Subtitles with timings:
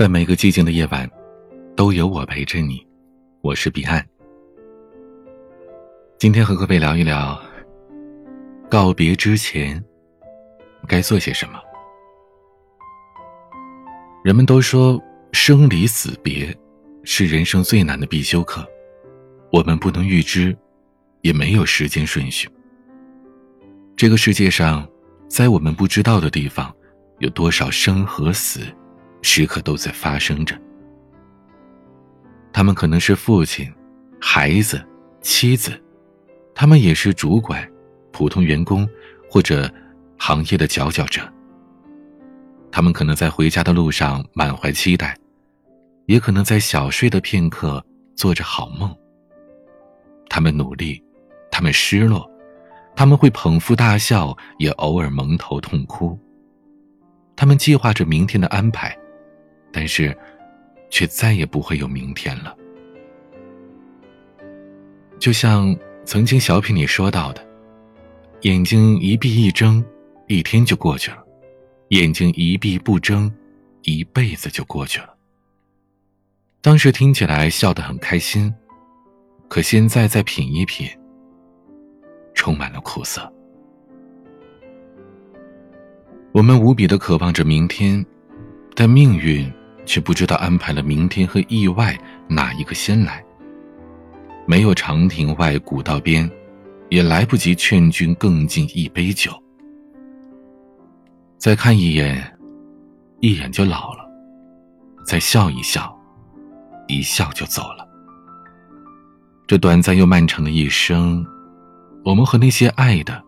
[0.00, 1.06] 在每个寂静的夜晚，
[1.76, 2.82] 都有我陪着你。
[3.42, 4.02] 我是彼岸。
[6.18, 7.38] 今天和各位聊一聊，
[8.70, 9.84] 告别之前
[10.88, 11.60] 该做些什么。
[14.24, 14.98] 人们都说，
[15.32, 16.58] 生离死别
[17.04, 18.66] 是人生最难的必修课。
[19.52, 20.56] 我们不能预知，
[21.20, 22.48] 也没有时间顺序。
[23.94, 24.88] 这个世界上，
[25.28, 26.74] 在我们不知道的地方，
[27.18, 28.62] 有多少生和死？
[29.22, 30.58] 时刻都在发生着。
[32.52, 33.72] 他们可能是父亲、
[34.20, 34.82] 孩子、
[35.20, 35.72] 妻子，
[36.54, 37.66] 他们也是主管、
[38.12, 38.88] 普通员工
[39.30, 39.72] 或者
[40.18, 41.22] 行业的佼佼者。
[42.72, 45.16] 他们可能在回家的路上满怀期待，
[46.06, 47.84] 也可能在小睡的片刻
[48.16, 48.94] 做着好梦。
[50.28, 51.02] 他们努力，
[51.50, 52.28] 他们失落，
[52.94, 56.18] 他们会捧腹大笑，也偶尔蒙头痛哭。
[57.34, 58.96] 他们计划着明天的安排。
[59.72, 60.16] 但是，
[60.90, 62.56] 却再也不会有明天了。
[65.18, 67.46] 就像曾经小品里说到的
[68.42, 69.84] ：“眼睛一闭一睁，
[70.26, 71.18] 一天就过去了；
[71.88, 73.30] 眼睛一闭不睁，
[73.82, 75.14] 一辈子就过去了。”
[76.62, 78.52] 当时听起来笑得很开心，
[79.48, 80.88] 可现在再品一品，
[82.34, 83.30] 充满了苦涩。
[86.32, 88.04] 我们无比的渴望着明天，
[88.74, 89.50] 但命运。
[89.84, 93.24] 却不知道安排了明天和意外哪一个先来。
[94.46, 96.28] 没有长亭外，古道边，
[96.88, 99.32] 也来不及劝君更尽一杯酒。
[101.38, 102.38] 再看一眼，
[103.20, 104.04] 一眼就老了；
[105.06, 105.96] 再笑一笑，
[106.88, 107.88] 一笑就走了。
[109.46, 111.24] 这短暂又漫长的一生，
[112.04, 113.22] 我们和那些爱的、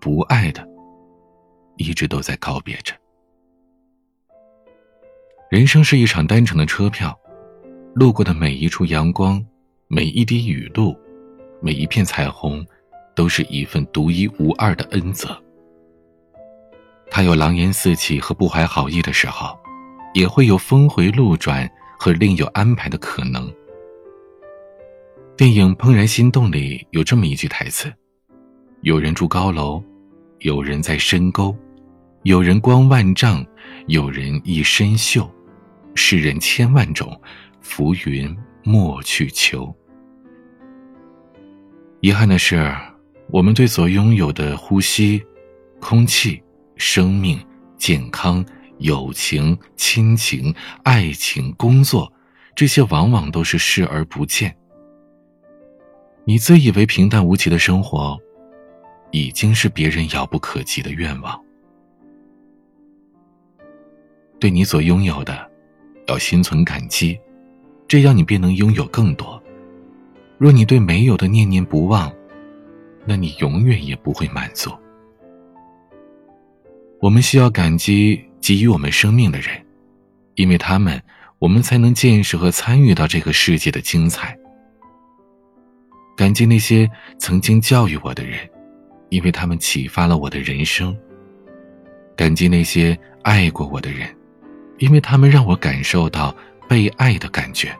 [0.00, 0.66] 不爱的，
[1.76, 2.94] 一直都在告别着。
[5.48, 7.16] 人生是一场单程的车票，
[7.94, 9.44] 路过的每一处阳光，
[9.86, 10.96] 每一滴雨露，
[11.62, 12.66] 每一片彩虹，
[13.14, 15.40] 都是一份独一无二的恩泽。
[17.08, 19.56] 它有狼烟四起和不怀好意的时候，
[20.14, 23.48] 也会有峰回路转和另有安排的可能。
[25.36, 27.92] 电影《怦然心动》里有这么一句台词
[28.82, 29.80] ：“有人住高楼，
[30.40, 31.54] 有人在深沟，
[32.26, 33.46] 有人光万丈，
[33.86, 35.30] 有人一身锈。”
[35.94, 37.18] 世人千万种，
[37.60, 39.72] 浮云莫去求。
[42.00, 42.74] 遗憾的是，
[43.28, 45.22] 我们对所拥有的呼吸、
[45.78, 46.42] 空气、
[46.74, 47.38] 生命、
[47.78, 48.44] 健康、
[48.78, 52.12] 友情、亲情、爱情、工作，
[52.56, 54.52] 这些往往都是视而不见。
[56.24, 58.18] 你自以为平淡无奇的生活，
[59.12, 61.45] 已经是别人遥不可及的愿望。
[64.38, 65.50] 对你所拥有的。
[66.08, 67.18] 要心存感激，
[67.88, 69.42] 这样你便能拥有更多。
[70.38, 72.12] 若你对没有的念念不忘，
[73.04, 74.70] 那你永远也不会满足。
[77.00, 79.50] 我们需要感激给予我们生命的人，
[80.36, 81.02] 因为他们，
[81.40, 84.38] 我们才能见识和参与到这个世界的精彩。
[86.16, 86.88] 感激那些
[87.18, 88.38] 曾经教育我的人，
[89.08, 90.96] 因为他们启发了我的人生。
[92.16, 94.08] 感激那些爱过我的人。
[94.78, 96.34] 因为他们让我感受到
[96.68, 97.74] 被爱的感觉，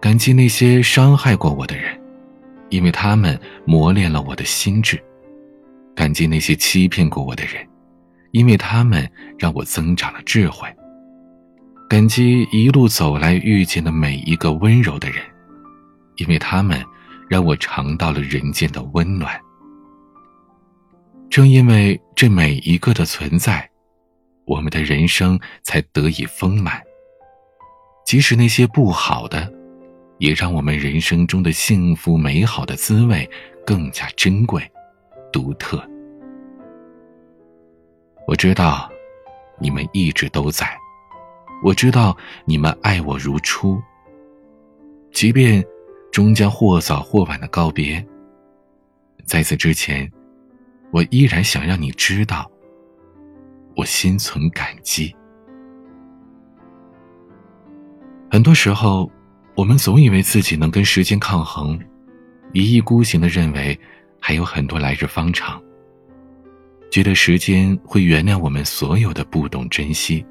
[0.00, 2.00] 感激那些伤害过我的人，
[2.68, 4.96] 因为他们磨练了我的心智；
[5.96, 7.66] 感激那些欺骗过我的人，
[8.30, 10.68] 因为他们让我增长了智慧；
[11.88, 15.24] 感激一路走来遇见的每一个温柔的人，
[16.16, 16.80] 因为他们
[17.28, 19.40] 让我尝到了人间的温暖。
[21.28, 23.68] 正因为这每一个的存在。
[24.44, 26.82] 我们的人生才得以丰满。
[28.04, 29.50] 即使那些不好的，
[30.18, 33.28] 也让我们人生中的幸福美好的滋味
[33.64, 34.62] 更加珍贵、
[35.32, 35.82] 独特。
[38.26, 38.90] 我知道，
[39.58, 40.66] 你们一直都在；
[41.64, 43.80] 我知道你们爱我如初。
[45.12, 45.64] 即便
[46.10, 48.04] 终将或早或晚的告别，
[49.24, 50.10] 在此之前，
[50.90, 52.50] 我依然想让你知道。
[53.76, 55.14] 我心存感激。
[58.30, 59.10] 很多时候，
[59.54, 61.78] 我们总以为自己能跟时间抗衡，
[62.52, 63.78] 一意孤行的认为
[64.18, 65.62] 还有很多来日方长，
[66.90, 70.24] 觉得时间会原谅我们所有的不懂珍惜。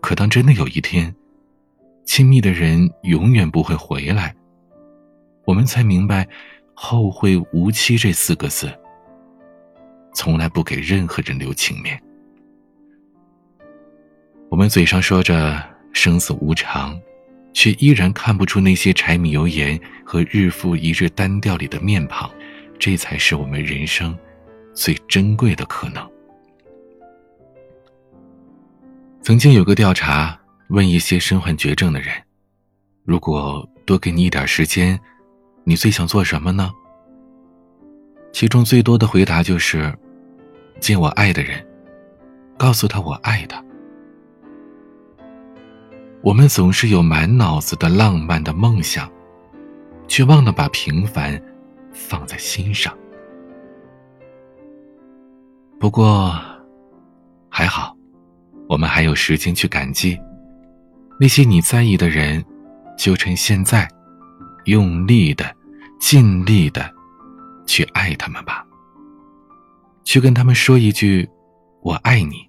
[0.00, 1.14] 可当真的有一天，
[2.04, 4.34] 亲密的人永远不会回来，
[5.44, 6.26] 我们才明白
[6.74, 8.72] “后会无期”这四个字。
[10.12, 12.00] 从来不给任何人留情面。
[14.48, 15.62] 我们嘴上说着
[15.92, 17.00] 生死无常，
[17.52, 22.30] 却依然看不出那些柴米油盐和日复一日单调里的面庞，
[22.78, 24.16] 这才是我们人生
[24.74, 26.10] 最珍贵的可能。
[29.22, 30.36] 曾经有个调查
[30.70, 32.14] 问一些身患绝症的人
[33.04, 34.98] ：“如果多给你一点时间，
[35.62, 36.72] 你最想做什么呢？”
[38.32, 39.94] 其中最多的回答就是
[40.80, 41.64] ：“见我爱的人，
[42.56, 43.62] 告诉他我爱他。”
[46.22, 49.10] 我们总是有满脑子的浪漫的梦想，
[50.06, 51.40] 却忘了把平凡
[51.92, 52.94] 放在心上。
[55.78, 56.38] 不过，
[57.48, 57.96] 还好。
[58.68, 60.16] 我们还有时间去感激
[61.18, 62.44] 那些你在意的人，
[62.96, 63.88] 就趁现在，
[64.66, 65.44] 用力的、
[65.98, 66.88] 尽力的
[67.70, 68.66] 去爱他们吧。
[70.02, 71.28] 去跟他们说一句
[71.82, 72.44] “我爱你”，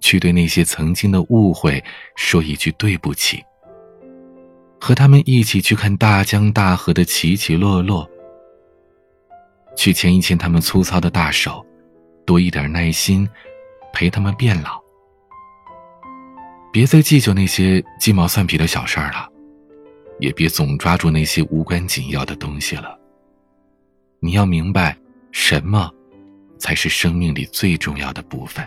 [0.00, 1.84] 去对那些曾经的误会
[2.16, 3.44] 说一句对不起。
[4.80, 8.08] 和他们一起去看大江大河的起起落落，
[9.76, 11.64] 去牵一牵他们粗糙的大手，
[12.24, 13.28] 多一点耐心，
[13.92, 14.82] 陪他们变老。
[16.72, 19.28] 别再计较那些鸡毛蒜皮的小事儿了，
[20.18, 22.98] 也别总抓住那些无关紧要的东西了。
[24.24, 24.96] 你要明白，
[25.32, 25.92] 什么
[26.56, 28.66] 才是生命里最重要的部分。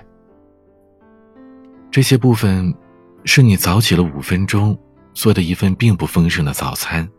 [1.89, 2.71] 这些部分，
[3.25, 4.77] 是你早起了五分钟
[5.15, 7.09] 做的一份并不丰盛的早餐，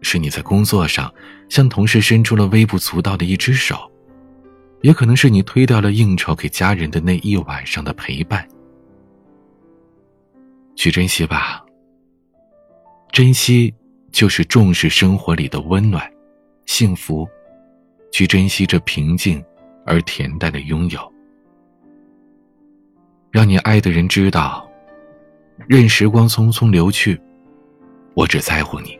[0.00, 1.12] 是你在工作上
[1.50, 3.76] 向同事伸出了微不足道的一只手，
[4.80, 8.48] 也可能是你推掉了应酬给家人的那一晚上的陪伴。
[10.74, 11.62] 去珍惜吧。
[13.12, 13.74] 珍惜
[14.10, 16.10] 就是重视生活里的温暖、
[16.64, 17.28] 幸福，
[18.10, 19.44] 去珍惜这平静
[19.86, 21.12] 而恬淡的拥有。
[23.30, 24.68] 让你爱的人知道，
[25.66, 27.20] 任时光匆匆流去，
[28.14, 28.98] 我只在乎你。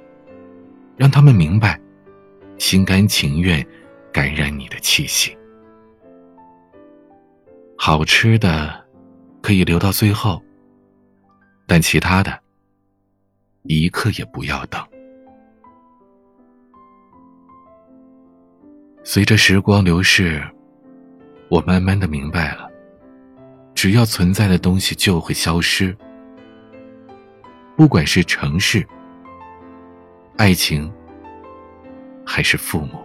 [0.97, 1.81] 让他们明白，
[2.59, 3.65] 心甘情愿
[4.13, 5.37] 感染你的气息。
[7.77, 8.85] 好吃的
[9.41, 10.43] 可以留到最后。
[11.71, 12.41] 但其他的，
[13.65, 14.83] 一刻也不要等。
[19.05, 20.43] 随着时光流逝，
[21.49, 22.69] 我慢慢的明白了，
[23.75, 25.97] 只要存在的东西就会消失，
[27.77, 28.87] 不管是城市、
[30.37, 30.93] 爱情，
[32.27, 33.01] 还是父母，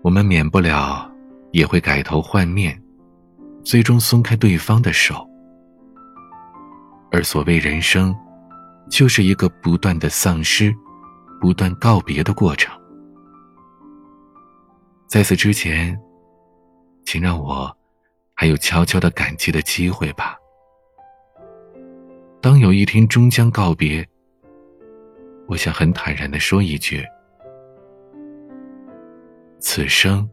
[0.00, 1.10] 我们免不了
[1.50, 2.80] 也会改头换面，
[3.62, 5.28] 最终松开对方的手。
[7.10, 8.16] 而所谓人生，
[8.88, 10.74] 就是一个不断的丧失、
[11.38, 12.74] 不断告别的过程。
[15.12, 15.94] 在此之前，
[17.04, 17.70] 请让我
[18.32, 20.38] 还有悄悄的感激的机会吧。
[22.40, 24.08] 当有一天终将告别，
[25.46, 27.04] 我想很坦然的说一句：
[29.60, 30.26] 此生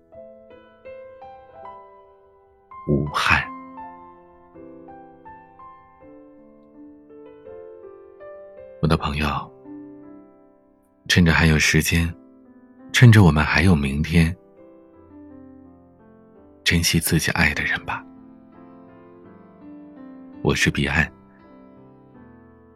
[2.88, 3.46] 无憾。
[8.82, 9.28] 我的朋友，
[11.10, 12.10] 趁着还有时间，
[12.94, 14.34] 趁着我们还有明天，
[16.70, 18.06] 珍惜自己爱的人吧。
[20.44, 21.12] 我是彼岸，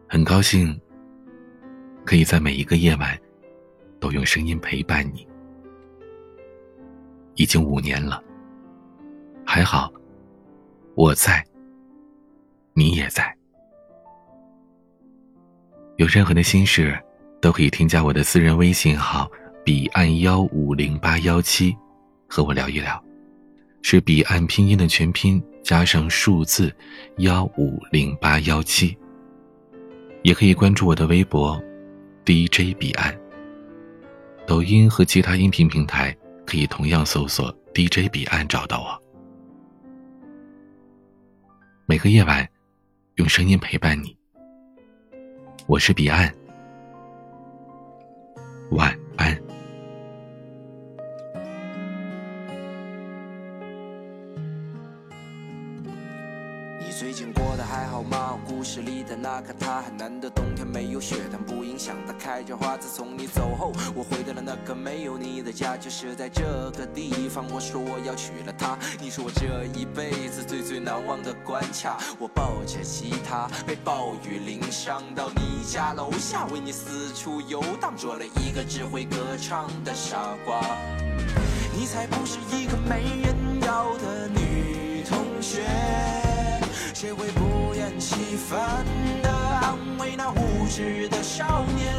[0.10, 0.82] 很高兴
[2.04, 3.16] 可以在每一个夜晚
[4.00, 5.28] 都用声音陪伴你。
[7.36, 8.20] 已经五年了，
[9.46, 9.94] 还好，
[10.96, 11.46] 我在，
[12.74, 13.32] 你也在。
[15.98, 17.00] 有任何的心事，
[17.40, 19.30] 都可以添加我的私人微信号
[19.64, 21.78] “彼岸幺五零八幺七”，
[22.28, 23.00] 和我聊一聊。
[23.84, 26.74] 是彼岸拼音的全拼加上数字
[27.18, 28.98] 幺五零八幺七。
[30.24, 31.62] 也可以关注我的微博
[32.26, 33.16] “DJ 彼岸”。
[34.48, 39.04] 抖音和其他音频平台可以同样搜索 “DJ 彼岸”找到我。
[41.86, 42.48] 每个夜晚，
[43.16, 44.16] 用声音陪伴你。
[45.68, 46.34] 我是彼岸，
[48.72, 48.98] 晚
[59.24, 62.76] 那个他，很难得冬天没有雪，但不影响他开着花。
[62.76, 66.44] 自从你走后，我回到了那个没有你的家，就是在这
[66.78, 67.46] 个地方。
[67.50, 71.98] 我说我要娶了她，你是我这一辈子最最难忘的关卡。
[72.20, 80.60] 我抱着吉他，被暴雨淋伤，到你家楼下为你四处游荡，做了一个只会歌唱的傻瓜。
[81.74, 85.64] 你才不是一个没人要的女同学。
[86.94, 88.86] 谁会不厌其烦
[90.76, 91.94] 时的少年。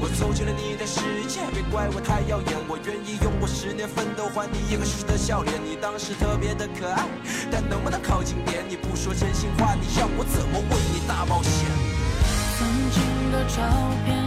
[0.00, 5.58] 我走进了你的世界，别怪我太耀眼，我愿意用我十年奋斗换你一个时的笑脸。
[5.58, 7.02] 你当时特别的可爱，
[7.50, 8.62] 但能不能靠近点？
[8.68, 11.66] 你不说真心话，你让我怎么为你大冒险？
[12.54, 13.58] 曾经的照
[14.06, 14.17] 片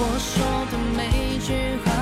[0.00, 1.97] 我说的每句话。